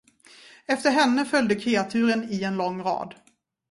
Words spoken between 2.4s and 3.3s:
en lång rad.